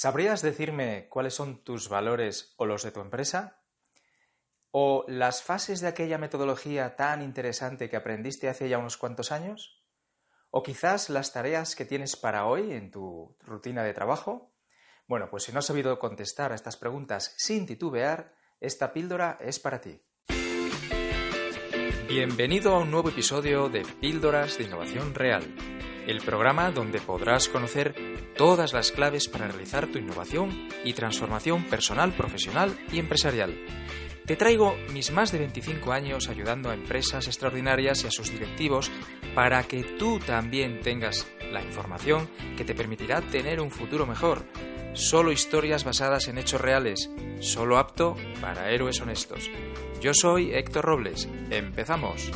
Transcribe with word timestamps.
¿Sabrías 0.00 0.42
decirme 0.42 1.08
cuáles 1.08 1.34
son 1.34 1.64
tus 1.64 1.88
valores 1.88 2.54
o 2.56 2.66
los 2.66 2.84
de 2.84 2.92
tu 2.92 3.00
empresa? 3.00 3.64
¿O 4.70 5.04
las 5.08 5.42
fases 5.42 5.80
de 5.80 5.88
aquella 5.88 6.18
metodología 6.18 6.94
tan 6.94 7.20
interesante 7.20 7.90
que 7.90 7.96
aprendiste 7.96 8.48
hace 8.48 8.68
ya 8.68 8.78
unos 8.78 8.96
cuantos 8.96 9.32
años? 9.32 9.82
¿O 10.50 10.62
quizás 10.62 11.10
las 11.10 11.32
tareas 11.32 11.74
que 11.74 11.84
tienes 11.84 12.14
para 12.14 12.46
hoy 12.46 12.74
en 12.74 12.92
tu 12.92 13.36
rutina 13.40 13.82
de 13.82 13.92
trabajo? 13.92 14.54
Bueno, 15.08 15.30
pues 15.30 15.42
si 15.42 15.52
no 15.52 15.58
has 15.58 15.66
sabido 15.66 15.98
contestar 15.98 16.52
a 16.52 16.54
estas 16.54 16.76
preguntas 16.76 17.34
sin 17.36 17.66
titubear, 17.66 18.36
esta 18.60 18.92
píldora 18.92 19.36
es 19.40 19.58
para 19.58 19.80
ti. 19.80 20.00
Bienvenido 22.06 22.72
a 22.72 22.78
un 22.78 22.92
nuevo 22.92 23.08
episodio 23.08 23.68
de 23.68 23.82
Píldoras 24.00 24.58
de 24.58 24.64
Innovación 24.64 25.16
Real 25.16 25.77
el 26.08 26.22
programa 26.22 26.70
donde 26.70 27.00
podrás 27.00 27.48
conocer 27.48 27.94
todas 28.34 28.72
las 28.72 28.92
claves 28.92 29.28
para 29.28 29.46
realizar 29.46 29.86
tu 29.88 29.98
innovación 29.98 30.68
y 30.82 30.94
transformación 30.94 31.64
personal, 31.64 32.12
profesional 32.12 32.76
y 32.90 32.98
empresarial. 32.98 33.54
Te 34.24 34.34
traigo 34.34 34.74
mis 34.92 35.10
más 35.12 35.32
de 35.32 35.38
25 35.38 35.92
años 35.92 36.28
ayudando 36.28 36.70
a 36.70 36.74
empresas 36.74 37.26
extraordinarias 37.26 38.04
y 38.04 38.06
a 38.06 38.10
sus 38.10 38.30
directivos 38.30 38.90
para 39.34 39.62
que 39.64 39.84
tú 39.84 40.18
también 40.18 40.80
tengas 40.80 41.26
la 41.52 41.62
información 41.62 42.28
que 42.56 42.64
te 42.64 42.74
permitirá 42.74 43.20
tener 43.20 43.60
un 43.60 43.70
futuro 43.70 44.06
mejor. 44.06 44.44
Solo 44.94 45.30
historias 45.30 45.84
basadas 45.84 46.28
en 46.28 46.38
hechos 46.38 46.60
reales, 46.60 47.10
solo 47.40 47.78
apto 47.78 48.16
para 48.40 48.70
héroes 48.70 49.00
honestos. 49.00 49.50
Yo 50.00 50.12
soy 50.14 50.54
Héctor 50.54 50.86
Robles. 50.86 51.28
Empezamos. 51.50 52.30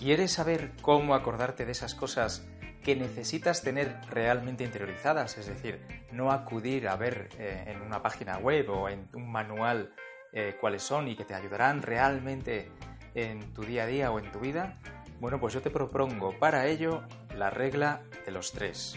¿Quieres 0.00 0.32
saber 0.32 0.72
cómo 0.80 1.14
acordarte 1.14 1.66
de 1.66 1.72
esas 1.72 1.94
cosas 1.94 2.48
que 2.82 2.96
necesitas 2.96 3.60
tener 3.60 4.00
realmente 4.08 4.64
interiorizadas? 4.64 5.36
Es 5.36 5.46
decir, 5.46 5.84
no 6.10 6.32
acudir 6.32 6.88
a 6.88 6.96
ver 6.96 7.28
eh, 7.38 7.64
en 7.66 7.82
una 7.82 8.00
página 8.00 8.38
web 8.38 8.70
o 8.70 8.88
en 8.88 9.10
un 9.12 9.30
manual 9.30 9.92
eh, 10.32 10.56
cuáles 10.58 10.82
son 10.84 11.06
y 11.06 11.16
que 11.16 11.26
te 11.26 11.34
ayudarán 11.34 11.82
realmente 11.82 12.72
en 13.14 13.52
tu 13.52 13.60
día 13.60 13.82
a 13.82 13.86
día 13.86 14.10
o 14.10 14.18
en 14.18 14.32
tu 14.32 14.40
vida. 14.40 14.78
Bueno, 15.20 15.38
pues 15.38 15.52
yo 15.52 15.60
te 15.60 15.68
propongo 15.68 16.32
para 16.38 16.66
ello 16.66 17.02
la 17.36 17.50
regla 17.50 18.00
de 18.24 18.32
los 18.32 18.52
tres. 18.52 18.96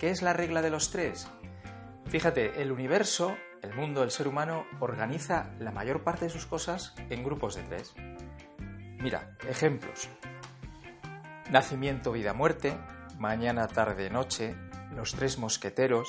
¿Qué 0.00 0.10
es 0.10 0.22
la 0.22 0.32
regla 0.32 0.60
de 0.60 0.70
los 0.70 0.90
tres? 0.90 1.28
Fíjate, 2.06 2.60
el 2.60 2.72
universo, 2.72 3.36
el 3.62 3.74
mundo, 3.74 4.02
el 4.02 4.10
ser 4.10 4.26
humano, 4.26 4.66
organiza 4.80 5.52
la 5.60 5.70
mayor 5.70 6.02
parte 6.02 6.24
de 6.24 6.32
sus 6.32 6.46
cosas 6.46 6.96
en 7.10 7.22
grupos 7.22 7.54
de 7.54 7.62
tres. 7.62 7.94
Mira, 9.06 9.36
ejemplos. 9.48 10.08
Nacimiento, 11.48 12.10
vida, 12.10 12.32
muerte, 12.32 12.76
mañana, 13.20 13.68
tarde, 13.68 14.10
noche, 14.10 14.56
los 14.96 15.14
tres 15.14 15.38
mosqueteros, 15.38 16.08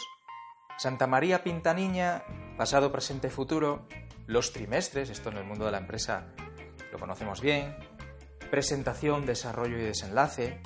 Santa 0.79 1.05
María 1.05 1.43
Pinta 1.43 1.75
Niña, 1.75 2.23
pasado, 2.57 2.91
presente, 2.91 3.29
futuro, 3.29 3.87
los 4.25 4.51
trimestres, 4.51 5.11
esto 5.11 5.29
en 5.29 5.37
el 5.37 5.43
mundo 5.43 5.65
de 5.65 5.73
la 5.73 5.77
empresa 5.77 6.33
lo 6.91 6.97
conocemos 6.97 7.39
bien, 7.39 7.77
presentación, 8.49 9.27
desarrollo 9.27 9.77
y 9.77 9.83
desenlace, 9.83 10.59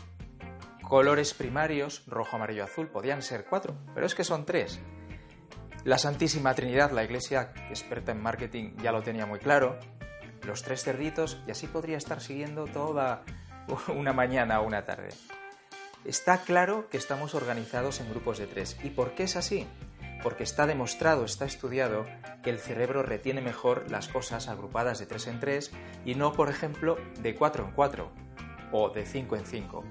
colores 0.87 1.33
primarios, 1.33 2.05
rojo, 2.07 2.37
amarillo, 2.37 2.63
azul, 2.63 2.87
podían 2.87 3.23
ser 3.23 3.43
cuatro, 3.43 3.75
pero 3.93 4.05
es 4.05 4.15
que 4.15 4.23
son 4.23 4.45
tres. 4.45 4.79
La 5.83 5.97
Santísima 5.97 6.53
Trinidad, 6.53 6.91
la 6.91 7.03
iglesia 7.03 7.51
experta 7.69 8.13
en 8.13 8.21
marketing 8.21 8.77
ya 8.77 8.93
lo 8.93 9.03
tenía 9.03 9.25
muy 9.25 9.39
claro, 9.39 9.77
los 10.43 10.63
tres 10.63 10.83
cerditos 10.83 11.41
y 11.47 11.51
así 11.51 11.67
podría 11.67 11.97
estar 11.97 12.21
siguiendo 12.21 12.65
toda 12.65 13.23
una 13.95 14.13
mañana 14.13 14.61
o 14.61 14.65
una 14.67 14.85
tarde. 14.85 15.09
Está 16.03 16.39
claro 16.39 16.89
que 16.89 16.97
estamos 16.97 17.35
organizados 17.35 17.99
en 17.99 18.09
grupos 18.09 18.39
de 18.39 18.47
tres. 18.47 18.77
¿Y 18.83 18.89
por 18.89 19.13
qué 19.13 19.23
es 19.23 19.35
así? 19.35 19.67
Porque 20.23 20.43
está 20.43 20.65
demostrado, 20.65 21.25
está 21.25 21.45
estudiado, 21.45 22.05
que 22.43 22.49
el 22.49 22.59
cerebro 22.59 23.03
retiene 23.03 23.41
mejor 23.41 23.89
las 23.91 24.07
cosas 24.07 24.47
agrupadas 24.47 24.99
de 24.99 25.05
tres 25.05 25.27
en 25.27 25.39
tres 25.39 25.71
y 26.05 26.15
no, 26.15 26.33
por 26.33 26.49
ejemplo, 26.49 26.97
de 27.19 27.35
cuatro 27.35 27.65
en 27.65 27.71
cuatro 27.71 28.11
o 28.71 28.89
de 28.89 29.05
cinco 29.05 29.35
en 29.35 29.45
cinco. 29.45 29.83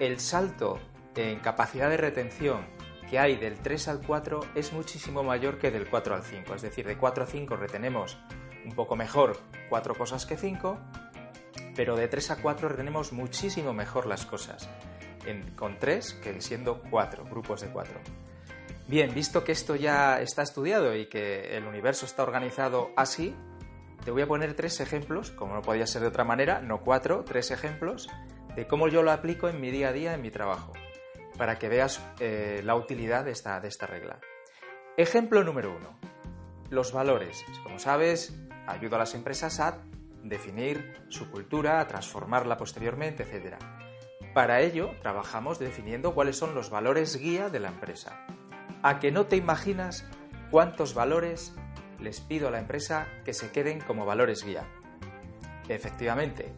El 0.00 0.20
salto 0.20 0.78
en 1.16 1.40
capacidad 1.40 1.90
de 1.90 1.98
retención 1.98 2.66
que 3.12 3.18
hay 3.18 3.36
del 3.36 3.58
3 3.58 3.88
al 3.88 4.00
4 4.00 4.40
es 4.54 4.72
muchísimo 4.72 5.22
mayor 5.22 5.58
que 5.58 5.70
del 5.70 5.86
4 5.86 6.14
al 6.14 6.22
5. 6.22 6.54
Es 6.54 6.62
decir, 6.62 6.86
de 6.86 6.96
4 6.96 7.24
a 7.24 7.26
5 7.26 7.56
retenemos 7.56 8.16
un 8.64 8.74
poco 8.74 8.96
mejor 8.96 9.38
cuatro 9.68 9.94
cosas 9.94 10.26
que 10.26 10.36
cinco, 10.36 10.78
pero 11.74 11.96
de 11.96 12.08
tres 12.08 12.30
a 12.30 12.36
cuatro 12.36 12.68
retenemos 12.68 13.12
muchísimo 13.12 13.72
mejor 13.72 14.06
las 14.06 14.26
cosas, 14.26 14.68
con 15.56 15.78
tres 15.78 16.14
que 16.14 16.40
siendo 16.40 16.82
cuatro, 16.90 17.24
grupos 17.24 17.60
de 17.60 17.68
cuatro. 17.68 18.00
Bien, 18.88 19.14
visto 19.14 19.44
que 19.44 19.52
esto 19.52 19.76
ya 19.76 20.20
está 20.20 20.42
estudiado 20.42 20.94
y 20.94 21.06
que 21.06 21.56
el 21.56 21.66
universo 21.66 22.04
está 22.04 22.22
organizado 22.22 22.90
así, 22.96 23.34
te 24.04 24.10
voy 24.10 24.22
a 24.22 24.26
poner 24.26 24.54
tres 24.54 24.80
ejemplos, 24.80 25.30
como 25.30 25.54
no 25.54 25.62
podía 25.62 25.86
ser 25.86 26.02
de 26.02 26.08
otra 26.08 26.24
manera, 26.24 26.60
no 26.60 26.80
cuatro, 26.80 27.24
tres 27.24 27.50
ejemplos 27.52 28.08
de 28.56 28.66
cómo 28.66 28.88
yo 28.88 29.02
lo 29.02 29.12
aplico 29.12 29.48
en 29.48 29.60
mi 29.60 29.70
día 29.70 29.88
a 29.88 29.92
día, 29.92 30.14
en 30.14 30.20
mi 30.20 30.30
trabajo, 30.30 30.72
para 31.38 31.58
que 31.58 31.68
veas 31.68 32.04
eh, 32.20 32.60
la 32.64 32.74
utilidad 32.74 33.24
de 33.24 33.30
esta, 33.30 33.60
de 33.60 33.68
esta 33.68 33.86
regla. 33.86 34.18
Ejemplo 34.96 35.42
número 35.42 35.74
uno, 35.74 35.98
los 36.68 36.92
valores. 36.92 37.44
Como 37.62 37.78
sabes, 37.78 38.34
ayuda 38.66 38.96
a 38.96 39.00
las 39.00 39.14
empresas 39.14 39.60
a 39.60 39.78
definir 40.22 41.04
su 41.08 41.30
cultura, 41.30 41.80
a 41.80 41.88
transformarla 41.88 42.56
posteriormente, 42.56 43.24
etc. 43.24 43.56
Para 44.34 44.60
ello, 44.60 44.90
trabajamos 45.02 45.58
definiendo 45.58 46.14
cuáles 46.14 46.36
son 46.36 46.54
los 46.54 46.70
valores 46.70 47.16
guía 47.16 47.48
de 47.48 47.60
la 47.60 47.68
empresa. 47.68 48.26
A 48.82 48.98
que 48.98 49.12
no 49.12 49.26
te 49.26 49.36
imaginas 49.36 50.06
cuántos 50.50 50.94
valores 50.94 51.54
les 52.00 52.20
pido 52.20 52.48
a 52.48 52.50
la 52.50 52.58
empresa 52.58 53.06
que 53.24 53.34
se 53.34 53.50
queden 53.50 53.80
como 53.80 54.06
valores 54.06 54.44
guía. 54.44 54.64
Efectivamente, 55.68 56.52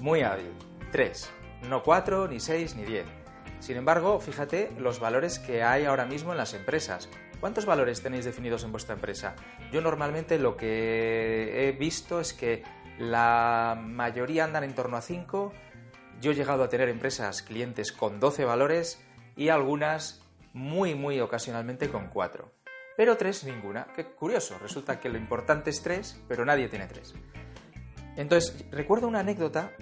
muy 0.00 0.22
hábil. 0.22 0.52
Tres, 0.92 1.30
no 1.68 1.82
cuatro, 1.82 2.28
ni 2.28 2.40
seis, 2.40 2.76
ni 2.76 2.84
diez. 2.84 3.06
Sin 3.58 3.76
embargo, 3.76 4.20
fíjate 4.20 4.70
los 4.78 5.00
valores 5.00 5.38
que 5.38 5.62
hay 5.62 5.86
ahora 5.86 6.04
mismo 6.04 6.32
en 6.32 6.38
las 6.38 6.54
empresas. 6.54 7.08
¿Cuántos 7.44 7.66
valores 7.66 8.00
tenéis 8.00 8.24
definidos 8.24 8.64
en 8.64 8.72
vuestra 8.72 8.94
empresa? 8.94 9.36
Yo 9.70 9.82
normalmente 9.82 10.38
lo 10.38 10.56
que 10.56 11.68
he 11.68 11.72
visto 11.72 12.18
es 12.18 12.32
que 12.32 12.62
la 12.98 13.78
mayoría 13.78 14.44
andan 14.44 14.64
en 14.64 14.74
torno 14.74 14.96
a 14.96 15.02
5. 15.02 15.52
Yo 16.22 16.30
he 16.30 16.34
llegado 16.34 16.64
a 16.64 16.70
tener 16.70 16.88
empresas, 16.88 17.42
clientes 17.42 17.92
con 17.92 18.18
12 18.18 18.46
valores 18.46 18.98
y 19.36 19.50
algunas 19.50 20.22
muy, 20.54 20.94
muy 20.94 21.20
ocasionalmente 21.20 21.90
con 21.90 22.08
4. 22.08 22.50
Pero 22.96 23.18
3 23.18 23.44
ninguna. 23.44 23.88
Qué 23.94 24.06
curioso, 24.06 24.56
resulta 24.58 24.98
que 24.98 25.10
lo 25.10 25.18
importante 25.18 25.68
es 25.68 25.82
3, 25.82 26.22
pero 26.26 26.46
nadie 26.46 26.68
tiene 26.68 26.86
3. 26.86 27.14
Entonces, 28.16 28.64
recuerdo 28.70 29.06
una 29.06 29.20
anécdota 29.20 29.72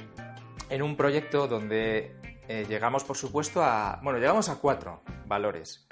en 0.68 0.82
un 0.82 0.96
proyecto 0.96 1.46
donde 1.46 2.16
eh, 2.48 2.66
llegamos, 2.68 3.04
por 3.04 3.16
supuesto, 3.16 3.62
a... 3.62 4.00
Bueno, 4.02 4.18
llegamos 4.18 4.48
a 4.48 4.56
4 4.56 5.04
valores 5.28 5.86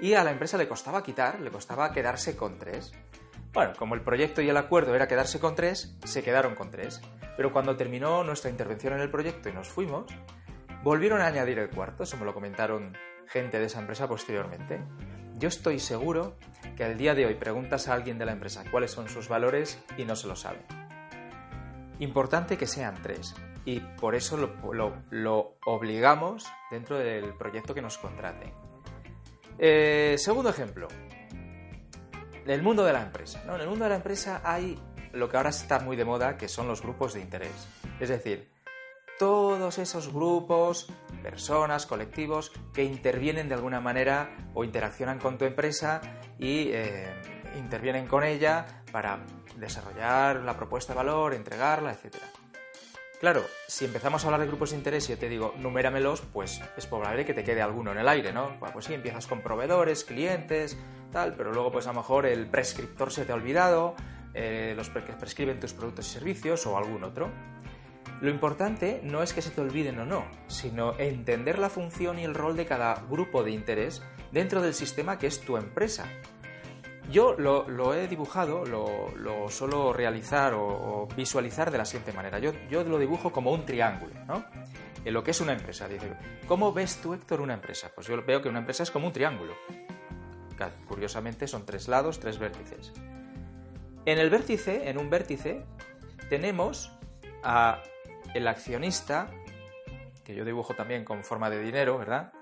y 0.00 0.14
a 0.14 0.24
la 0.24 0.30
empresa 0.30 0.56
le 0.56 0.68
costaba 0.68 1.02
quitar, 1.02 1.40
le 1.40 1.50
costaba 1.50 1.92
quedarse 1.92 2.36
con 2.36 2.58
tres. 2.58 2.92
Bueno, 3.52 3.72
como 3.78 3.94
el 3.94 4.02
proyecto 4.02 4.40
y 4.40 4.48
el 4.48 4.56
acuerdo 4.56 4.94
era 4.94 5.08
quedarse 5.08 5.40
con 5.40 5.54
tres, 5.54 5.96
se 6.04 6.22
quedaron 6.22 6.54
con 6.54 6.70
tres. 6.70 7.00
Pero 7.36 7.52
cuando 7.52 7.76
terminó 7.76 8.22
nuestra 8.24 8.50
intervención 8.50 8.94
en 8.94 9.00
el 9.00 9.10
proyecto 9.10 9.48
y 9.48 9.52
nos 9.52 9.68
fuimos, 9.68 10.06
volvieron 10.82 11.20
a 11.20 11.26
añadir 11.26 11.58
el 11.58 11.70
cuarto, 11.70 12.04
eso 12.04 12.16
me 12.16 12.24
lo 12.24 12.34
comentaron 12.34 12.96
gente 13.26 13.58
de 13.58 13.66
esa 13.66 13.80
empresa 13.80 14.08
posteriormente. 14.08 14.80
Yo 15.36 15.48
estoy 15.48 15.78
seguro 15.78 16.36
que 16.76 16.84
al 16.84 16.96
día 16.96 17.14
de 17.14 17.26
hoy 17.26 17.34
preguntas 17.34 17.88
a 17.88 17.94
alguien 17.94 18.18
de 18.18 18.26
la 18.26 18.32
empresa 18.32 18.64
cuáles 18.70 18.90
son 18.90 19.08
sus 19.08 19.28
valores 19.28 19.82
y 19.96 20.04
no 20.04 20.16
se 20.16 20.28
lo 20.28 20.36
sabe. 20.36 20.60
Importante 21.98 22.56
que 22.56 22.66
sean 22.66 23.00
tres 23.02 23.34
y 23.64 23.80
por 23.80 24.14
eso 24.14 24.36
lo, 24.36 25.02
lo 25.10 25.56
obligamos 25.64 26.46
dentro 26.70 26.98
del 26.98 27.34
proyecto 27.34 27.74
que 27.74 27.82
nos 27.82 27.98
contraten. 27.98 28.69
Eh, 29.62 30.16
segundo 30.16 30.48
ejemplo, 30.48 30.88
el 32.46 32.62
mundo 32.62 32.82
de 32.82 32.94
la 32.94 33.02
empresa. 33.02 33.42
En 33.44 33.60
el 33.60 33.68
mundo 33.68 33.84
de 33.84 33.90
la 33.90 33.96
empresa 33.96 34.40
hay 34.42 34.78
lo 35.12 35.28
que 35.28 35.36
ahora 35.36 35.50
está 35.50 35.80
muy 35.80 35.96
de 35.96 36.06
moda, 36.06 36.38
que 36.38 36.48
son 36.48 36.66
los 36.66 36.80
grupos 36.80 37.12
de 37.12 37.20
interés. 37.20 37.68
Es 38.00 38.08
decir, 38.08 38.50
todos 39.18 39.78
esos 39.78 40.10
grupos, 40.14 40.90
personas, 41.22 41.84
colectivos 41.84 42.52
que 42.72 42.84
intervienen 42.84 43.50
de 43.50 43.54
alguna 43.54 43.82
manera 43.82 44.34
o 44.54 44.64
interaccionan 44.64 45.18
con 45.18 45.36
tu 45.36 45.44
empresa 45.44 46.00
y 46.38 46.70
eh, 46.72 47.12
intervienen 47.58 48.06
con 48.06 48.24
ella 48.24 48.82
para 48.90 49.20
desarrollar 49.56 50.36
la 50.36 50.56
propuesta 50.56 50.94
de 50.94 50.96
valor, 50.96 51.34
entregarla, 51.34 51.92
etcétera. 51.92 52.24
Claro, 53.20 53.44
si 53.66 53.84
empezamos 53.84 54.24
a 54.24 54.28
hablar 54.28 54.40
de 54.40 54.46
grupos 54.46 54.70
de 54.70 54.78
interés 54.78 55.06
y 55.06 55.12
yo 55.12 55.18
te 55.18 55.28
digo, 55.28 55.52
numéramelos, 55.58 56.22
pues 56.22 56.62
es 56.78 56.86
probable 56.86 57.26
que 57.26 57.34
te 57.34 57.44
quede 57.44 57.60
alguno 57.60 57.92
en 57.92 57.98
el 57.98 58.08
aire, 58.08 58.32
¿no? 58.32 58.58
Pues 58.72 58.86
sí, 58.86 58.94
empiezas 58.94 59.26
con 59.26 59.42
proveedores, 59.42 60.04
clientes, 60.04 60.78
tal, 61.12 61.34
pero 61.34 61.52
luego 61.52 61.70
pues 61.70 61.86
a 61.86 61.90
lo 61.92 62.00
mejor 62.00 62.24
el 62.24 62.46
prescriptor 62.46 63.12
se 63.12 63.26
te 63.26 63.32
ha 63.32 63.34
olvidado, 63.34 63.94
eh, 64.32 64.72
los 64.74 64.88
que 64.88 65.00
prescriben 65.00 65.60
tus 65.60 65.74
productos 65.74 66.08
y 66.08 66.12
servicios 66.12 66.64
o 66.64 66.78
algún 66.78 67.04
otro. 67.04 67.30
Lo 68.22 68.30
importante 68.30 69.02
no 69.04 69.22
es 69.22 69.34
que 69.34 69.42
se 69.42 69.50
te 69.50 69.60
olviden 69.60 69.98
o 69.98 70.06
no, 70.06 70.24
sino 70.46 70.98
entender 70.98 71.58
la 71.58 71.68
función 71.68 72.18
y 72.18 72.24
el 72.24 72.34
rol 72.34 72.56
de 72.56 72.64
cada 72.64 73.04
grupo 73.10 73.42
de 73.42 73.50
interés 73.50 74.00
dentro 74.32 74.62
del 74.62 74.72
sistema 74.72 75.18
que 75.18 75.26
es 75.26 75.42
tu 75.42 75.58
empresa. 75.58 76.06
Yo 77.10 77.34
lo, 77.34 77.94
he 77.94 78.06
dibujado, 78.06 78.64
lo, 78.64 79.48
suelo 79.48 79.92
realizar 79.92 80.54
o, 80.54 81.08
visualizar 81.16 81.70
de 81.70 81.78
la 81.78 81.84
siguiente 81.84 82.12
manera. 82.12 82.38
Yo, 82.38 82.52
yo 82.68 82.84
lo 82.84 82.98
dibujo 82.98 83.32
como 83.32 83.52
un 83.52 83.66
triángulo, 83.66 84.14
¿no? 84.26 84.44
En 85.04 85.14
lo 85.14 85.24
que 85.24 85.32
es 85.32 85.40
una 85.40 85.52
empresa. 85.52 85.88
Dice, 85.88 86.12
¿cómo 86.46 86.72
ves 86.72 87.00
tú, 87.02 87.14
Héctor, 87.14 87.40
una 87.40 87.54
empresa? 87.54 87.90
Pues 87.94 88.06
yo 88.06 88.22
veo 88.24 88.40
que 88.40 88.48
una 88.48 88.60
empresa 88.60 88.84
es 88.84 88.90
como 88.90 89.08
un 89.08 89.12
triángulo. 89.12 89.54
Curiosamente 90.86 91.48
son 91.48 91.64
tres 91.64 91.88
lados, 91.88 92.20
tres 92.20 92.38
vértices. 92.38 92.92
En 94.04 94.18
el 94.18 94.30
vértice, 94.30 94.88
en 94.88 94.98
un 94.98 95.10
vértice, 95.10 95.64
tenemos 96.28 96.92
a 97.42 97.82
el 98.34 98.46
accionista, 98.46 99.30
que 100.22 100.34
yo 100.34 100.44
dibujo 100.44 100.74
también 100.74 101.04
con 101.04 101.24
forma 101.24 101.50
de 101.50 101.60
dinero, 101.62 101.98
¿verdad? 101.98 102.32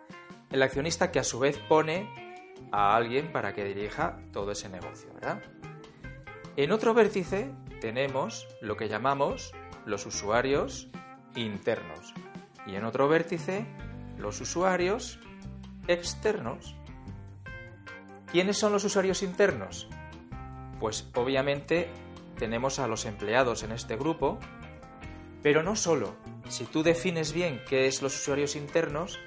El 0.50 0.62
accionista 0.62 1.11
que 1.11 1.20
a 1.20 1.25
su 1.25 1.38
vez 1.38 1.59
pone 1.69 2.27
a 2.72 2.96
alguien 2.96 3.32
para 3.32 3.55
que 3.55 3.64
dirija 3.64 4.19
todo 4.32 4.52
ese 4.52 4.69
negocio, 4.69 5.12
¿verdad? 5.14 5.43
En 6.56 6.72
otro 6.72 6.94
vértice 6.94 7.50
tenemos 7.81 8.49
lo 8.60 8.76
que 8.76 8.88
llamamos 8.88 9.52
los 9.87 10.06
usuarios 10.06 10.88
internos 11.37 12.12
y 12.66 12.75
en 12.75 12.84
otro 12.84 13.08
vértice 13.08 13.66
los 14.19 14.40
usuarios 14.40 15.20
externos. 15.87 16.75
¿Quiénes 18.31 18.58
son 18.58 18.72
los 18.72 18.84
usuarios 18.84 19.22
internos? 19.22 19.88
Pues 20.81 21.08
obviamente 21.14 21.88
tenemos 22.38 22.78
a 22.78 22.87
los 22.87 23.06
empleados 23.06 23.62
en 23.62 23.72
este 23.72 23.96
grupo, 23.96 24.38
pero 25.43 25.62
no 25.62 25.76
solo. 25.76 26.16
Si 26.49 26.64
tú 26.64 26.82
defines 26.82 27.32
bien 27.32 27.62
qué 27.69 27.87
es 27.87 28.02
los 28.02 28.19
usuarios 28.19 28.56
internos, 28.56 29.19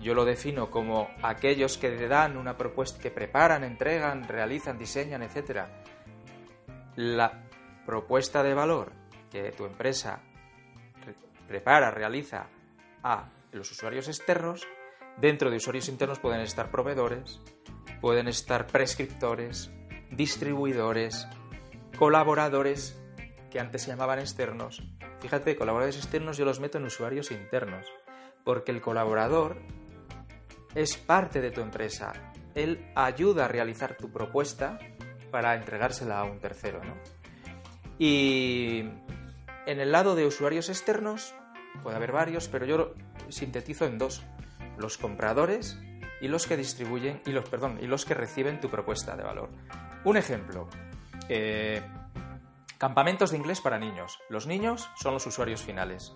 yo 0.00 0.14
lo 0.14 0.24
defino 0.24 0.70
como 0.70 1.10
aquellos 1.22 1.76
que 1.76 2.08
dan 2.08 2.36
una 2.36 2.56
propuesta, 2.56 3.00
que 3.00 3.10
preparan, 3.10 3.64
entregan, 3.64 4.26
realizan, 4.26 4.78
diseñan, 4.78 5.22
etc. 5.22 5.66
La 6.96 7.42
propuesta 7.84 8.42
de 8.42 8.54
valor 8.54 8.92
que 9.30 9.52
tu 9.52 9.64
empresa 9.64 10.20
prepara, 11.46 11.90
realiza 11.90 12.46
a 13.02 13.28
los 13.52 13.70
usuarios 13.70 14.08
externos, 14.08 14.66
dentro 15.18 15.50
de 15.50 15.56
usuarios 15.56 15.88
internos 15.88 16.18
pueden 16.18 16.40
estar 16.40 16.70
proveedores, 16.70 17.40
pueden 18.00 18.28
estar 18.28 18.66
prescriptores, 18.66 19.70
distribuidores, 20.10 21.28
colaboradores, 21.98 22.96
que 23.50 23.60
antes 23.60 23.82
se 23.82 23.88
llamaban 23.90 24.20
externos. 24.20 24.82
Fíjate, 25.18 25.56
colaboradores 25.56 25.96
externos 25.96 26.36
yo 26.36 26.44
los 26.44 26.60
meto 26.60 26.78
en 26.78 26.84
usuarios 26.84 27.30
internos, 27.30 27.86
porque 28.44 28.70
el 28.70 28.80
colaborador 28.80 29.56
es 30.74 30.96
parte 30.96 31.40
de 31.40 31.50
tu 31.50 31.60
empresa. 31.60 32.12
Él 32.54 32.90
ayuda 32.94 33.44
a 33.44 33.48
realizar 33.48 33.96
tu 33.96 34.10
propuesta 34.10 34.78
para 35.30 35.54
entregársela 35.54 36.20
a 36.20 36.24
un 36.24 36.40
tercero. 36.40 36.80
Y 37.98 38.80
en 39.66 39.80
el 39.80 39.92
lado 39.92 40.14
de 40.14 40.26
usuarios 40.26 40.68
externos, 40.68 41.34
puede 41.82 41.96
haber 41.96 42.12
varios, 42.12 42.48
pero 42.48 42.66
yo 42.66 42.94
sintetizo 43.28 43.84
en 43.86 43.98
dos. 43.98 44.22
Los 44.78 44.96
compradores 44.98 45.78
y 46.20 46.28
los 46.28 46.46
que 46.46 46.56
distribuyen 46.56 47.22
y 47.26 47.32
los, 47.32 47.48
perdón, 47.48 47.78
y 47.80 47.86
los 47.86 48.04
que 48.04 48.14
reciben 48.14 48.60
tu 48.60 48.68
propuesta 48.68 49.16
de 49.16 49.22
valor. 49.22 49.50
Un 50.04 50.16
ejemplo. 50.16 50.68
Eh, 51.28 51.82
campamentos 52.78 53.30
de 53.30 53.36
inglés 53.36 53.60
para 53.60 53.78
niños. 53.78 54.18
Los 54.28 54.46
niños 54.46 54.88
son 54.96 55.14
los 55.14 55.26
usuarios 55.26 55.62
finales. 55.62 56.14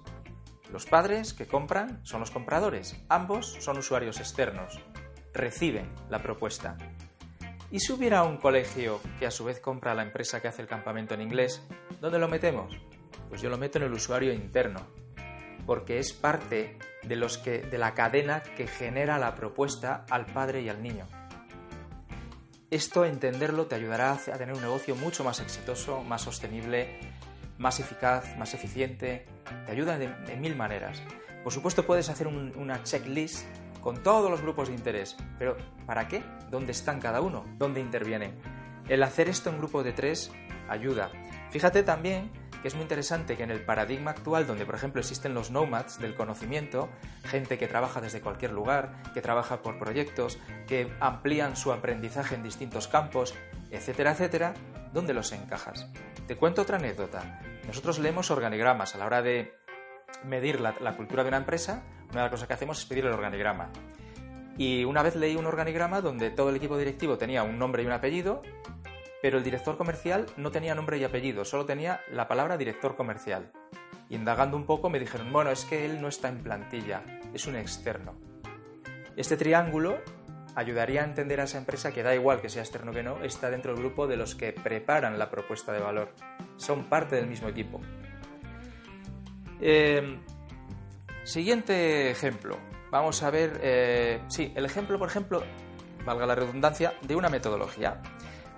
Los 0.72 0.86
padres 0.86 1.34
que 1.34 1.46
compran 1.46 2.00
son 2.04 2.20
los 2.20 2.30
compradores. 2.30 2.96
Ambos 3.08 3.56
son 3.60 3.78
usuarios 3.78 4.18
externos. 4.18 4.80
Reciben 5.32 5.90
la 6.10 6.22
propuesta. 6.22 6.76
¿Y 7.70 7.80
si 7.80 7.92
hubiera 7.92 8.22
un 8.22 8.36
colegio 8.36 9.00
que 9.18 9.26
a 9.26 9.30
su 9.30 9.44
vez 9.44 9.60
compra 9.60 9.92
a 9.92 9.94
la 9.94 10.02
empresa 10.02 10.40
que 10.40 10.48
hace 10.48 10.62
el 10.62 10.68
campamento 10.68 11.14
en 11.14 11.22
inglés, 11.22 11.62
dónde 12.00 12.18
lo 12.18 12.28
metemos? 12.28 12.76
Pues 13.28 13.42
yo 13.42 13.50
lo 13.50 13.58
meto 13.58 13.78
en 13.78 13.84
el 13.84 13.92
usuario 13.92 14.32
interno, 14.32 14.80
porque 15.66 15.98
es 15.98 16.12
parte 16.12 16.78
de, 17.02 17.16
los 17.16 17.36
que, 17.38 17.62
de 17.62 17.78
la 17.78 17.94
cadena 17.94 18.42
que 18.42 18.66
genera 18.66 19.18
la 19.18 19.34
propuesta 19.34 20.04
al 20.08 20.26
padre 20.26 20.62
y 20.62 20.68
al 20.68 20.82
niño. 20.82 21.08
Esto, 22.70 23.04
entenderlo, 23.04 23.66
te 23.66 23.76
ayudará 23.76 24.12
a 24.12 24.18
tener 24.18 24.54
un 24.54 24.60
negocio 24.60 24.96
mucho 24.96 25.22
más 25.22 25.40
exitoso, 25.40 26.02
más 26.02 26.22
sostenible, 26.22 26.98
más 27.58 27.80
eficaz, 27.80 28.36
más 28.36 28.54
eficiente, 28.54 29.26
te 29.66 29.72
ayuda 29.72 29.98
de, 29.98 30.08
mil 30.36 30.56
maneras. 30.56 31.02
Por 31.42 31.52
supuesto 31.52 31.86
puedes 31.86 32.08
hacer 32.08 32.26
una 32.26 32.82
checklist 32.82 33.46
con 33.80 34.02
todos 34.02 34.30
los 34.30 34.40
grupos 34.40 34.68
de 34.68 34.74
interés, 34.74 35.16
pero 35.38 35.56
¿para 35.86 36.08
qué? 36.08 36.22
¿Dónde 36.50 36.72
están 36.72 37.00
cada 37.00 37.20
uno? 37.20 37.44
¿Dónde 37.58 37.80
intervienen? 37.80 38.34
El 38.88 39.02
hacer 39.02 39.28
esto 39.28 39.50
en 39.50 39.58
grupo 39.58 39.82
de 39.82 39.92
tres 39.92 40.32
ayuda. 40.68 41.10
Fíjate 41.50 41.82
también 41.82 42.30
que 42.64 42.68
es 42.68 42.74
muy 42.74 42.84
interesante 42.84 43.36
que 43.36 43.42
en 43.42 43.50
el 43.50 43.60
paradigma 43.60 44.12
actual, 44.12 44.46
donde 44.46 44.64
por 44.64 44.74
ejemplo 44.74 44.98
existen 44.98 45.34
los 45.34 45.50
nomads 45.50 45.98
del 45.98 46.14
conocimiento, 46.14 46.88
gente 47.22 47.58
que 47.58 47.66
trabaja 47.66 48.00
desde 48.00 48.22
cualquier 48.22 48.52
lugar, 48.52 49.02
que 49.12 49.20
trabaja 49.20 49.60
por 49.60 49.78
proyectos, 49.78 50.38
que 50.66 50.90
amplían 50.98 51.58
su 51.58 51.74
aprendizaje 51.74 52.36
en 52.36 52.42
distintos 52.42 52.88
campos, 52.88 53.34
etcétera, 53.70 54.12
etcétera, 54.12 54.54
¿dónde 54.94 55.12
los 55.12 55.30
encajas? 55.32 55.90
Te 56.26 56.36
cuento 56.36 56.62
otra 56.62 56.78
anécdota. 56.78 57.38
Nosotros 57.66 57.98
leemos 57.98 58.30
organigramas 58.30 58.94
a 58.94 58.98
la 58.98 59.06
hora 59.06 59.22
de 59.22 59.54
medir 60.24 60.60
la, 60.60 60.96
cultura 60.96 61.22
de 61.22 61.28
una 61.28 61.38
empresa. 61.38 61.82
Una 62.10 62.20
de 62.20 62.22
las 62.22 62.30
cosas 62.30 62.48
que 62.48 62.54
hacemos 62.54 62.78
es 62.78 62.86
pedir 62.86 63.04
el 63.06 63.12
organigrama. 63.12 63.70
Y 64.56 64.84
una 64.84 65.02
vez 65.02 65.16
leí 65.16 65.34
un 65.36 65.46
organigrama 65.46 66.00
donde 66.00 66.30
todo 66.30 66.50
el 66.50 66.56
equipo 66.56 66.78
directivo 66.78 67.18
tenía 67.18 67.42
un 67.42 67.58
nombre 67.58 67.82
y 67.82 67.86
un 67.86 67.92
apellido, 67.92 68.40
pero 69.20 69.38
el 69.38 69.44
director 69.44 69.76
comercial 69.76 70.26
no 70.36 70.52
tenía 70.52 70.74
nombre 70.74 70.98
y 70.98 71.04
apellido, 71.04 71.44
solo 71.44 71.64
tenía 71.64 72.00
la 72.10 72.28
palabra 72.28 72.56
director 72.56 72.94
comercial. 72.94 73.50
Indagando 74.10 74.56
un 74.56 74.66
poco 74.66 74.90
me 74.90 75.00
dijeron, 75.00 75.32
bueno, 75.32 75.50
es 75.50 75.64
que 75.64 75.84
él 75.84 76.00
no 76.00 76.08
está 76.08 76.28
en 76.28 76.42
plantilla, 76.42 77.02
es 77.32 77.46
un 77.46 77.56
externo. 77.56 78.14
Este 79.16 79.36
triángulo 79.36 79.98
ayudaría 80.54 81.02
a 81.02 81.04
entender 81.04 81.40
a 81.40 81.44
esa 81.44 81.58
empresa 81.58 81.92
que 81.92 82.02
da 82.02 82.14
igual 82.14 82.40
que 82.40 82.48
sea 82.48 82.62
externo 82.62 82.92
que 82.92 83.02
no, 83.02 83.22
está 83.22 83.50
dentro 83.50 83.72
del 83.72 83.82
grupo 83.82 84.06
de 84.06 84.16
los 84.16 84.34
que 84.34 84.52
preparan 84.52 85.18
la 85.18 85.30
propuesta 85.30 85.72
de 85.72 85.80
valor. 85.80 86.10
Son 86.56 86.84
parte 86.84 87.16
del 87.16 87.26
mismo 87.26 87.48
equipo. 87.48 87.80
Em, 89.60 90.20
siguiente 91.24 92.10
ejemplo. 92.10 92.58
Vamos 92.90 93.22
a 93.22 93.30
ver, 93.30 93.58
eh, 93.62 94.20
sí, 94.28 94.52
el 94.54 94.64
ejemplo, 94.64 94.98
por 94.98 95.08
ejemplo, 95.08 95.42
valga 96.04 96.26
la 96.26 96.34
redundancia, 96.34 96.94
de 97.02 97.16
una 97.16 97.28
metodología. 97.28 98.00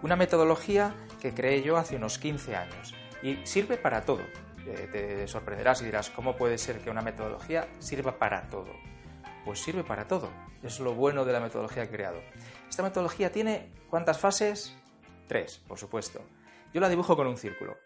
Una 0.02 0.16
metodología 0.16 0.94
que 1.20 1.32
creé 1.32 1.62
yo 1.62 1.76
hace 1.76 1.96
unos 1.96 2.18
15 2.18 2.56
años 2.56 2.94
y 3.22 3.38
sirve 3.44 3.78
para 3.78 4.02
todo. 4.02 4.22
Eh, 4.66 4.88
te 4.90 5.28
sorprenderás 5.28 5.80
y 5.82 5.86
dirás, 5.86 6.10
¿cómo 6.10 6.36
puede 6.36 6.58
ser 6.58 6.80
que 6.80 6.90
una 6.90 7.00
metodología 7.00 7.68
sirva 7.78 8.18
para 8.18 8.48
todo? 8.50 8.72
Pues 9.46 9.60
sirve 9.60 9.84
para 9.84 10.08
todo. 10.08 10.28
Es 10.64 10.80
lo 10.80 10.92
bueno 10.94 11.24
de 11.24 11.32
la 11.32 11.38
metodología 11.38 11.84
que 11.84 11.88
he 11.88 11.96
creado. 11.96 12.20
Esta 12.68 12.82
metodología 12.82 13.30
tiene 13.30 13.70
¿cuántas 13.88 14.18
fases? 14.18 14.76
Tres, 15.28 15.62
por 15.68 15.78
supuesto. 15.78 16.20
Yo 16.74 16.80
la 16.80 16.88
dibujo 16.88 17.16
con 17.16 17.28
un 17.28 17.36
círculo. 17.36 17.78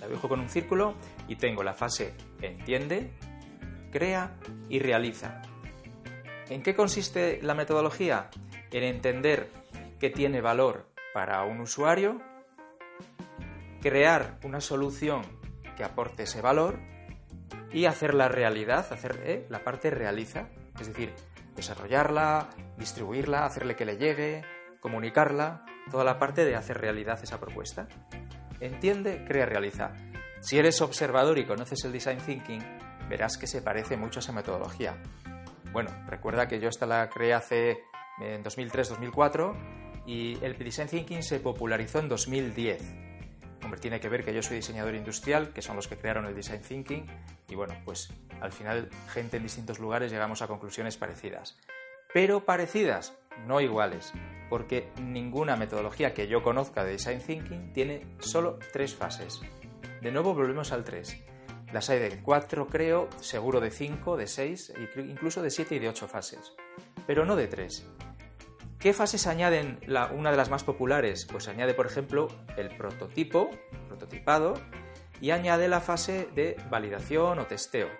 La 0.00 0.06
dibujo 0.06 0.28
con 0.28 0.38
un 0.38 0.48
círculo 0.48 0.94
y 1.26 1.34
tengo 1.34 1.64
la 1.64 1.74
fase 1.74 2.14
entiende, 2.40 3.10
crea 3.90 4.36
y 4.68 4.78
realiza. 4.78 5.42
¿En 6.48 6.62
qué 6.62 6.76
consiste 6.76 7.40
la 7.42 7.54
metodología? 7.54 8.30
En 8.70 8.84
entender 8.84 9.50
qué 9.98 10.08
tiene 10.08 10.40
valor 10.40 10.86
para 11.12 11.42
un 11.42 11.60
usuario, 11.60 12.22
crear 13.82 14.38
una 14.44 14.60
solución 14.60 15.22
que 15.76 15.82
aporte 15.82 16.22
ese 16.22 16.40
valor 16.40 16.78
y 17.72 17.86
hacer 17.86 18.14
la 18.14 18.28
realidad, 18.28 18.92
hacer 18.92 19.20
eh, 19.24 19.46
la 19.48 19.62
parte 19.62 19.90
realiza, 19.90 20.48
es 20.80 20.88
decir, 20.88 21.14
desarrollarla, 21.54 22.50
distribuirla, 22.78 23.44
hacerle 23.44 23.76
que 23.76 23.84
le 23.84 23.96
llegue, 23.96 24.42
comunicarla, 24.80 25.64
toda 25.90 26.04
la 26.04 26.18
parte 26.18 26.44
de 26.44 26.56
hacer 26.56 26.78
realidad 26.78 27.20
esa 27.22 27.38
propuesta. 27.38 27.86
Entiende, 28.60 29.24
crea, 29.26 29.46
realiza. 29.46 29.92
Si 30.40 30.58
eres 30.58 30.80
observador 30.80 31.38
y 31.38 31.46
conoces 31.46 31.84
el 31.84 31.92
design 31.92 32.18
thinking, 32.18 32.62
verás 33.08 33.36
que 33.36 33.46
se 33.46 33.62
parece 33.62 33.96
mucho 33.96 34.18
a 34.18 34.22
esa 34.22 34.32
metodología. 34.32 34.96
Bueno, 35.72 35.90
recuerda 36.06 36.48
que 36.48 36.60
yo 36.60 36.68
esta 36.68 36.86
la 36.86 37.08
creé 37.08 37.34
hace 37.34 37.84
en 38.20 38.42
2003-2004 38.42 40.04
y 40.06 40.42
el 40.44 40.58
design 40.58 40.88
thinking 40.88 41.22
se 41.22 41.40
popularizó 41.40 42.00
en 42.00 42.08
2010 42.08 42.82
Hombre, 42.82 43.09
tiene 43.78 44.00
que 44.00 44.08
ver 44.08 44.24
que 44.24 44.34
yo 44.34 44.42
soy 44.42 44.56
diseñador 44.56 44.94
industrial, 44.94 45.52
que 45.52 45.62
son 45.62 45.76
los 45.76 45.88
que 45.88 45.96
crearon 45.96 46.26
el 46.26 46.34
design 46.34 46.62
thinking, 46.62 47.06
y 47.48 47.54
bueno, 47.54 47.74
pues 47.84 48.12
al 48.40 48.52
final 48.52 48.88
gente 49.12 49.36
en 49.36 49.42
distintos 49.42 49.78
lugares 49.78 50.10
llegamos 50.10 50.42
a 50.42 50.48
conclusiones 50.48 50.96
parecidas. 50.96 51.58
Pero 52.12 52.44
parecidas, 52.44 53.14
no 53.46 53.60
iguales, 53.60 54.12
porque 54.48 54.88
ninguna 55.00 55.56
metodología 55.56 56.12
que 56.12 56.26
yo 56.26 56.42
conozca 56.42 56.84
de 56.84 56.92
design 56.92 57.20
thinking 57.20 57.72
tiene 57.72 58.06
solo 58.18 58.58
tres 58.72 58.94
fases. 58.94 59.40
de 60.00 60.10
nuevo 60.10 60.34
volvemos 60.34 60.72
al 60.72 60.84
3. 60.84 61.24
Las 61.72 61.88
hay 61.88 62.00
de 62.00 62.20
4, 62.20 62.66
creo, 62.66 63.08
seguro 63.20 63.60
de 63.60 63.70
5, 63.70 64.16
de 64.16 64.26
6, 64.26 64.72
incluso 64.96 65.40
de 65.40 65.50
7 65.50 65.76
y 65.76 65.78
de 65.78 65.88
8 65.88 66.08
fases, 66.08 66.52
pero 67.06 67.24
no 67.24 67.36
de 67.36 67.46
3. 67.46 67.86
¿Qué 68.80 68.94
fases 68.94 69.26
añaden 69.26 69.78
una 70.10 70.30
de 70.30 70.38
las 70.38 70.48
más 70.48 70.64
populares? 70.64 71.26
Pues 71.30 71.48
añade, 71.48 71.74
por 71.74 71.84
ejemplo, 71.84 72.28
el 72.56 72.74
prototipo, 72.74 73.50
prototipado, 73.88 74.54
y 75.20 75.32
añade 75.32 75.68
la 75.68 75.82
fase 75.82 76.30
de 76.34 76.56
validación 76.70 77.38
o 77.40 77.46
testeo. 77.46 77.90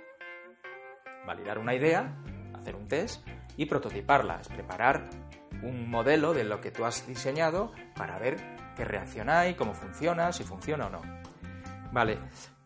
Validar 1.26 1.58
una 1.58 1.74
idea, 1.74 2.16
hacer 2.54 2.76
un 2.76 2.88
test 2.88 3.28
y 3.58 3.66
prototiparla, 3.66 4.40
es 4.40 4.48
preparar 4.48 5.10
un 5.62 5.90
modelo 5.90 6.32
de 6.32 6.44
lo 6.44 6.62
que 6.62 6.70
tú 6.70 6.86
has 6.86 7.06
diseñado 7.06 7.74
para 7.94 8.18
ver 8.18 8.38
qué 8.74 8.86
reacciona 8.86 9.48
y 9.48 9.56
cómo 9.56 9.74
funciona, 9.74 10.32
si 10.32 10.44
funciona 10.44 10.86
o 10.86 10.90
no. 10.90 11.02
Vale, 11.92 12.18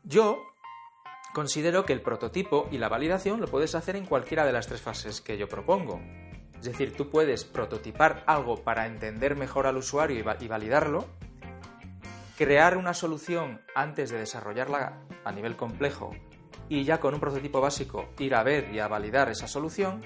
yo 0.05 0.41
considero 1.33 1.85
que 1.85 1.93
el 1.93 2.01
prototipo 2.01 2.69
y 2.71 2.79
la 2.79 2.89
validación 2.89 3.41
lo 3.41 3.49
puedes 3.49 3.75
hacer 3.75 3.97
en 3.97 4.07
cualquiera 4.07 4.47
de 4.47 4.53
las 4.53 4.69
tres 4.69 4.83
fases 4.83 5.21
que 5.21 5.37
yo 5.37 5.49
propongo. 5.49 6.01
Es 6.65 6.73
decir, 6.73 6.97
tú 6.97 7.11
puedes 7.11 7.45
prototipar 7.45 8.25
algo 8.27 8.65
para 8.65 8.87
entender 8.87 9.37
mejor 9.37 9.67
al 9.67 9.77
usuario 9.77 10.19
y, 10.19 10.49
validarlo, 10.49 11.05
crear 12.39 12.79
una 12.79 12.95
solución 12.95 13.61
antes 13.75 14.09
de 14.09 14.17
desarrollarla 14.17 15.03
a 15.27 15.33
nivel 15.33 15.57
complejo 15.57 16.17
y 16.71 16.85
ya 16.85 17.01
con 17.01 17.13
un 17.13 17.21
prototipo 17.21 17.61
básico 17.61 18.09
ir 18.19 18.35
a 18.35 18.43
ver 18.43 18.73
y 18.73 18.79
a 18.79 18.89
validar 18.89 19.29
esa 19.29 19.47
solución, 19.47 20.01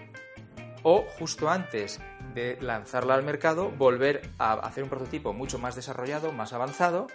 o 0.83 1.05
justo 1.17 1.49
antes 1.49 2.00
de 2.35 2.59
lanzarla 2.61 3.15
al 3.15 3.23
mercado, 3.23 3.71
volver 3.71 4.29
a 4.38 4.55
hacer 4.55 4.83
un 4.83 4.91
prototipo 4.91 5.33
mucho 5.33 5.61
más 5.61 5.77
desarrollado, 5.77 6.33
más 6.33 6.53
avanzado, 6.53 7.07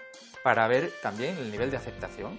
para 0.41 0.69
ver 0.69 0.89
también 1.01 1.38
el 1.38 1.51
nivel 1.51 1.69
de 1.69 1.75
aceptación. 1.75 2.38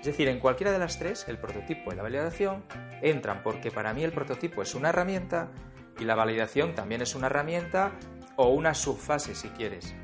Es 0.00 0.06
decir, 0.06 0.28
en 0.28 0.40
cualquiera 0.40 0.72
de 0.72 0.78
las 0.78 0.98
tres, 0.98 1.28
el 1.28 1.36
prototipo 1.36 1.92
y 1.92 1.96
la 1.96 2.04
validación 2.04 2.64
entran 3.02 3.42
porque 3.42 3.70
para 3.70 3.92
mí 3.92 4.02
el 4.02 4.12
prototipo 4.12 4.62
es 4.62 4.74
una 4.74 4.88
herramienta 4.88 5.50
y 5.98 6.04
la 6.04 6.14
validación 6.14 6.74
también 6.74 7.02
es 7.02 7.14
una 7.14 7.26
herramienta 7.26 7.92
o 8.36 8.48
una 8.48 8.74
subfase 8.74 9.34
si 9.34 9.48
quieres. 9.50 9.94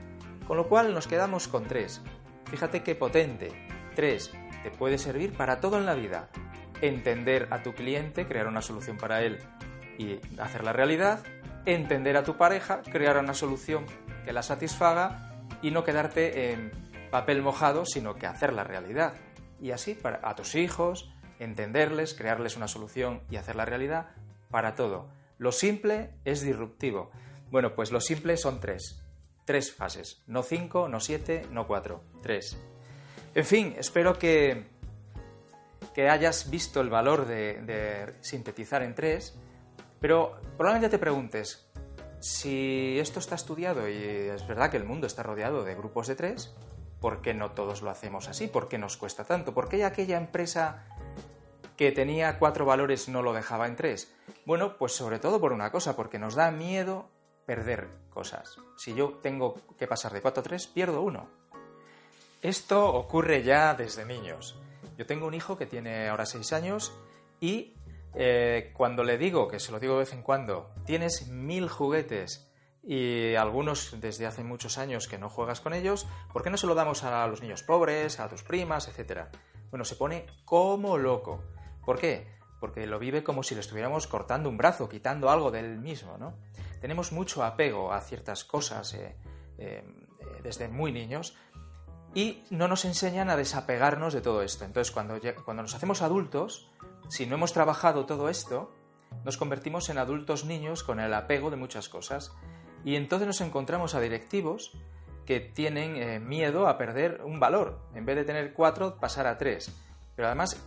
Con 0.47 0.57
lo 0.57 0.69
cual 0.69 0.93
nos 0.95 1.07
quedamos 1.07 1.49
con 1.49 1.65
tres. 1.65 2.03
Fíjate 2.51 2.83
qué 2.83 2.95
potente. 2.95 3.53
Tres, 3.95 4.33
te 4.63 4.71
puede 4.71 4.99
servir 4.99 5.33
para 5.33 5.61
todo 5.61 5.79
en 5.79 5.87
la 5.87 5.95
vida. 5.95 6.29
Entender 6.81 7.49
a 7.51 7.63
tu 7.63 7.73
cliente, 7.73 8.27
crear 8.27 8.47
una 8.47 8.61
solución 8.61 8.97
para 8.97 9.23
él 9.23 9.39
y 9.99 10.21
hacerla 10.39 10.73
realidad. 10.73 11.21
Entender 11.65 12.17
a 12.17 12.25
tu 12.25 12.37
pareja, 12.37 12.83
crear 12.83 13.17
una 13.19 13.35
solución 13.35 13.87
que 14.25 14.33
la 14.33 14.43
satisfaga 14.43 15.33
y 15.63 15.71
no 15.71 15.85
quedarte 15.85 16.53
en 16.53 16.73
papel 17.11 17.41
mojado, 17.41 17.87
sino 17.87 18.17
que 18.17 18.27
hacerla 18.27 18.65
realidad 18.65 19.15
y 19.65 19.71
así 19.71 19.95
para, 19.95 20.21
a 20.23 20.35
tus 20.35 20.55
hijos, 20.57 21.11
entenderles, 21.39 22.15
crearles 22.15 22.57
una 22.57 22.69
solución 22.69 23.23
y 23.31 23.37
hacer 23.37 23.57
la 23.57 23.65
realidad 23.65 24.09
para 24.51 24.75
todo. 24.75 25.09
Lo 25.39 25.53
simple 25.53 26.11
es 26.25 26.41
disruptivo. 26.41 27.11
Bueno, 27.51 27.75
pues 27.75 27.93
lo 27.93 28.01
simple 28.01 28.37
son 28.37 28.61
tres. 28.61 29.03
Tres 29.45 29.73
fases. 29.73 30.23
No 30.27 30.43
cinco, 30.43 30.89
no 30.89 31.01
siete, 31.01 31.47
no 31.51 31.67
cuatro. 31.67 32.03
Tres. 32.23 32.57
En 33.35 33.45
fin, 33.45 33.75
espero 33.79 34.19
que, 34.19 34.67
que 35.95 36.09
hayas 36.09 36.51
visto 36.51 36.81
el 36.81 36.89
valor 36.89 37.27
de, 37.27 37.61
de 37.63 38.15
sintetizar 38.21 38.83
en 38.83 38.95
tres, 38.95 39.37
pero 40.01 40.41
probablemente 40.57 40.97
te 40.97 41.01
preguntes, 41.01 41.69
si 42.21 42.99
esto 42.99 43.19
está 43.19 43.35
estudiado 43.35 43.89
y 43.89 43.95
es 43.95 44.47
verdad 44.47 44.71
que 44.71 44.77
el 44.77 44.85
mundo 44.85 45.07
está 45.07 45.23
rodeado 45.23 45.63
de 45.63 45.75
grupos 45.75 46.07
de 46.07 46.15
tres, 46.15 46.55
¿por 47.01 47.21
qué 47.21 47.35
no 47.35 47.51
todos 47.51 47.83
lo 47.83 47.91
hacemos 47.91 48.29
así? 48.29 48.47
¿Por 48.47 48.69
qué 48.69 48.79
nos 48.79 48.97
cuesta 48.97 49.25
tanto? 49.25 49.53
¿Por 49.53 49.69
qué 49.69 49.85
aquella 49.85 50.17
empresa 50.17 50.87
que 51.77 51.93
tenía 51.93 52.39
cuatro 52.39 52.65
valores 52.65 53.09
no 53.09 53.23
lo 53.23 53.33
dejaba 53.33 53.67
en 53.67 53.77
tres? 53.77 54.15
Bueno, 54.47 54.77
pues 54.79 54.93
sobre 54.93 55.19
todo 55.19 55.41
por 55.41 55.53
una 55.53 55.71
cosa, 55.71 55.97
porque 55.97 56.19
nos 56.19 56.35
da 56.35 56.51
miedo 56.51 57.09
perder 57.47 57.89
cosas. 58.11 58.57
Si 58.77 58.95
yo 58.95 59.19
tengo 59.23 59.57
que 59.79 59.87
pasar 59.87 60.13
de 60.13 60.21
cuatro 60.21 60.41
a 60.41 60.45
tres, 60.45 60.67
pierdo 60.67 61.03
uno. 61.03 61.29
Esto 62.43 62.93
ocurre 62.95 63.43
ya 63.43 63.75
desde 63.75 64.05
niños. 64.05 64.59
Yo 64.97 65.07
tengo 65.07 65.27
un 65.27 65.35
hijo 65.35 65.57
que 65.57 65.67
tiene 65.67 66.09
ahora 66.09 66.27
seis 66.27 66.53
años 66.53 66.93
y 67.41 67.75
eh, 68.15 68.73
cuando 68.77 69.03
le 69.03 69.19
digo, 69.19 69.49
que 69.49 69.59
se 69.59 69.73
lo 69.73 69.81
digo 69.81 69.95
de 69.95 70.01
vez 70.01 70.13
en 70.13 70.23
cuando, 70.23 70.71
tienes 70.87 71.29
mil 71.29 71.69
juguetes 71.69 72.49
y 72.83 73.35
algunos 73.35 73.99
desde 74.01 74.27
hace 74.27 74.45
muchos 74.45 74.79
años 74.79 75.09
que 75.09 75.19
no 75.19 75.31
juegas 75.31 75.61
con 75.61 75.73
ellos, 75.73 76.07
¿por 76.33 76.43
qué 76.43 76.51
no 76.51 76.57
se 76.57 76.67
lo 76.67 76.75
damos 76.75 77.03
a 77.03 77.27
los 77.27 77.41
niños 77.41 77.63
pobres, 77.63 78.21
a 78.21 78.29
tus 78.29 78.43
primas, 78.43 78.89
etcétera? 78.89 79.31
Bueno, 79.71 79.85
se 79.85 79.97
pone 79.97 80.27
como 80.45 80.99
loco. 80.99 81.43
¿Por 81.85 81.99
qué? 81.99 82.27
Porque 82.61 82.87
lo 82.87 82.99
vive 82.99 83.23
como 83.23 83.43
si 83.43 83.55
le 83.55 83.61
estuviéramos 83.61 84.07
cortando 84.07 84.49
un 84.49 84.57
brazo, 84.57 84.89
quitando 84.89 85.31
algo 85.31 85.51
del 85.51 85.79
mismo, 85.79 86.17
¿no? 86.19 86.35
Tenemos 86.81 87.13
mucho 87.13 87.45
apego 87.45 87.93
a 87.93 88.01
ciertas 88.01 88.45
cosas 88.45 88.95
eh, 88.95 89.17
eh, 89.59 89.85
desde 90.43 90.69
muy 90.69 90.93
niños 90.93 91.37
y 92.15 92.45
no 92.51 92.69
nos 92.69 92.85
enseñan 92.85 93.29
a 93.29 93.37
desapegarnos 93.37 94.15
de 94.15 94.21
todo 94.21 94.43
esto. 94.43 94.65
Entonces, 94.65 94.93
cuando, 94.93 95.19
cuando 95.45 95.63
nos 95.63 95.75
hacemos 95.75 96.03
adultos, 96.03 96.71
si 97.09 97.27
no 97.27 97.37
hemos 97.37 97.53
trabajado 97.53 98.07
todo 98.07 98.29
esto, 98.29 98.73
nos 99.25 99.37
convertimos 99.37 99.89
en 99.91 99.99
adultos 99.99 100.45
niños 100.45 100.83
con 100.83 101.01
el 101.01 101.13
apego 101.15 101.51
de 101.51 101.57
muchas 101.57 101.89
cosas 101.89 102.33
y 102.85 102.97
entonces 102.97 103.27
nos 103.27 103.41
encontramos 103.41 103.95
a 103.95 104.01
directivos 104.01 104.73
que 105.25 105.41
tienen 105.41 105.97
eh, 105.97 106.21
miedo 106.21 106.69
a 106.69 106.77
perder 106.77 107.23
un 107.25 107.41
valor. 107.41 107.81
En 107.95 108.05
vez 108.05 108.17
de 108.17 108.25
tener 108.25 108.53
cuatro, 108.53 108.97
pasar 109.01 109.27
a 109.27 109.39
tres. 109.39 109.73
Pero 110.17 110.29
además 110.29 110.63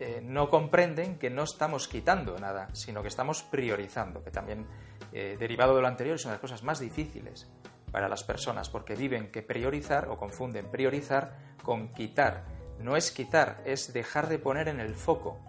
eh, 0.00 0.20
no 0.22 0.48
comprenden 0.48 1.18
que 1.18 1.30
no 1.30 1.42
estamos 1.42 1.88
quitando 1.88 2.38
nada, 2.38 2.68
sino 2.72 3.02
que 3.02 3.08
estamos 3.08 3.42
priorizando, 3.42 4.22
que 4.22 4.30
también, 4.30 4.66
eh, 5.12 5.36
derivado 5.38 5.74
de 5.74 5.82
lo 5.82 5.88
anterior, 5.88 6.16
es 6.16 6.24
una 6.24 6.32
de 6.32 6.36
las 6.36 6.40
cosas 6.40 6.62
más 6.62 6.78
difíciles 6.78 7.48
para 7.90 8.08
las 8.08 8.22
personas, 8.22 8.70
porque 8.70 8.94
viven 8.94 9.32
que 9.32 9.42
priorizar 9.42 10.08
o 10.08 10.16
confunden 10.16 10.70
priorizar 10.70 11.56
con 11.62 11.92
quitar. 11.92 12.44
No 12.78 12.96
es 12.96 13.10
quitar, 13.10 13.60
es 13.64 13.92
dejar 13.92 14.28
de 14.28 14.38
poner 14.38 14.68
en 14.68 14.78
el 14.78 14.94
foco. 14.94 15.40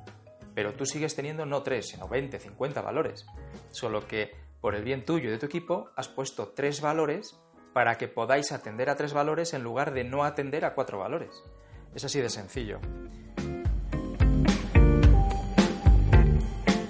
Pero 0.55 0.73
tú 0.73 0.85
sigues 0.85 1.15
teniendo 1.15 1.45
no 1.45 1.61
tres, 1.61 1.89
sino 1.89 2.07
20, 2.07 2.39
50 2.39 2.81
valores. 2.81 3.25
Solo 3.69 4.07
que 4.07 4.33
por 4.61 4.75
el 4.75 4.83
bien 4.83 5.05
tuyo 5.05 5.29
y 5.29 5.31
de 5.31 5.37
tu 5.37 5.45
equipo, 5.45 5.89
has 5.95 6.07
puesto 6.07 6.49
tres 6.49 6.81
valores 6.81 7.39
para 7.73 7.97
que 7.97 8.07
podáis 8.07 8.51
atender 8.51 8.89
a 8.89 8.95
tres 8.95 9.13
valores 9.13 9.53
en 9.53 9.63
lugar 9.63 9.93
de 9.93 10.03
no 10.03 10.23
atender 10.23 10.65
a 10.65 10.73
cuatro 10.73 10.99
valores. 10.99 11.43
Es 11.95 12.03
así 12.03 12.19
de 12.19 12.29
sencillo. 12.29 12.79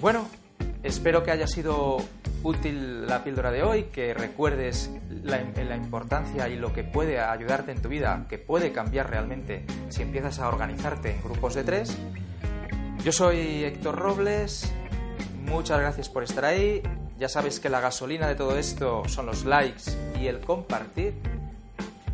Bueno, 0.01 0.27
espero 0.83 1.23
que 1.23 1.31
haya 1.31 1.47
sido 1.47 1.97
útil 2.43 3.05
la 3.07 3.23
píldora 3.23 3.51
de 3.51 3.63
hoy, 3.63 3.83
que 3.85 4.13
recuerdes 4.13 4.91
la, 5.23 5.41
importancia 5.75 6.47
y 6.47 6.55
lo 6.55 6.71
que 6.71 6.83
puede 6.83 7.19
ayudarte 7.19 7.71
en 7.71 7.81
tu 7.81 7.89
vida, 7.89 8.25
que 8.29 8.37
puede 8.37 8.71
cambiar 8.71 9.09
realmente 9.09 9.65
si 9.89 10.01
empiezas 10.01 10.39
a 10.39 10.47
organizarte 10.47 11.11
en 11.11 11.21
grupos 11.21 11.55
de 11.55 11.63
tres. 11.63 11.97
Yo 13.03 13.11
soy 13.11 13.63
Héctor 13.63 13.97
Robles, 13.97 14.71
muchas 15.45 15.79
gracias 15.79 16.09
por 16.09 16.23
estar 16.23 16.45
ahí 16.45 16.81
ya 17.19 17.27
sabes 17.27 17.59
que 17.59 17.67
la 17.67 17.81
gasolina 17.81 18.29
de 18.29 18.35
todo 18.35 18.57
esto 18.57 19.03
son 19.07 19.25
los 19.25 19.43
likes 19.43 19.91
y 20.17 20.27
el 20.27 20.39
compartir. 20.39 21.15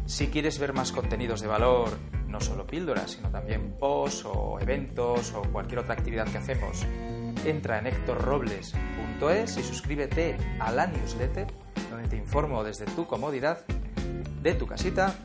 Si 0.07 0.27
quieres 0.27 0.57
ver 0.57 0.73
más 0.73 0.91
contenidos 0.91 1.41
de 1.41 1.47
valor, 1.47 1.89
no 2.27 2.41
solo 2.41 2.65
píldoras, 2.65 3.11
sino 3.11 3.29
también 3.29 3.75
posts 3.79 4.25
o 4.25 4.59
eventos 4.59 5.31
o 5.33 5.43
cualquier 5.43 5.79
otra 5.81 5.93
actividad 5.93 6.27
que 6.27 6.39
hacemos, 6.39 6.83
entra 7.45 7.79
en 7.79 7.87
hectorrobles.es 7.87 9.57
y 9.57 9.63
suscríbete 9.63 10.37
a 10.59 10.71
la 10.71 10.87
newsletter 10.87 11.47
donde 11.89 12.07
te 12.07 12.17
informo 12.17 12.63
desde 12.63 12.85
tu 12.85 13.07
comodidad 13.07 13.65
de 14.41 14.53
tu 14.53 14.67
casita 14.67 15.15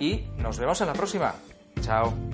y 0.00 0.26
nos 0.36 0.58
vemos 0.58 0.80
en 0.80 0.88
la 0.88 0.92
próxima. 0.92 1.34
Chao. 1.80 2.31